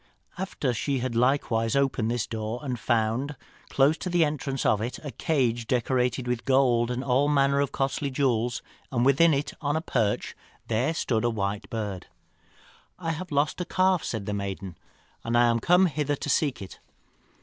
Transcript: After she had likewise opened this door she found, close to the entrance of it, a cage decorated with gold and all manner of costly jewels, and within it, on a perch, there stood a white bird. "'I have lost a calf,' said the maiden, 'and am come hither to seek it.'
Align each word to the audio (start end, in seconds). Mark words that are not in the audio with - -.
After 0.35 0.73
she 0.73 0.97
had 0.97 1.13
likewise 1.15 1.75
opened 1.75 2.09
this 2.09 2.25
door 2.25 2.59
she 2.67 2.75
found, 2.75 3.35
close 3.69 3.99
to 3.99 4.09
the 4.09 4.25
entrance 4.25 4.65
of 4.65 4.81
it, 4.81 4.97
a 5.05 5.11
cage 5.11 5.67
decorated 5.67 6.27
with 6.27 6.43
gold 6.43 6.89
and 6.89 7.03
all 7.03 7.29
manner 7.29 7.59
of 7.61 7.71
costly 7.71 8.09
jewels, 8.09 8.63
and 8.91 9.05
within 9.05 9.31
it, 9.31 9.53
on 9.61 9.75
a 9.75 9.79
perch, 9.81 10.35
there 10.67 10.95
stood 10.95 11.23
a 11.23 11.29
white 11.29 11.69
bird. 11.69 12.07
"'I 12.97 13.11
have 13.11 13.31
lost 13.31 13.61
a 13.61 13.65
calf,' 13.65 14.03
said 14.03 14.25
the 14.25 14.33
maiden, 14.33 14.75
'and 15.23 15.37
am 15.37 15.59
come 15.59 15.85
hither 15.85 16.15
to 16.15 16.29
seek 16.29 16.63
it.' 16.63 16.79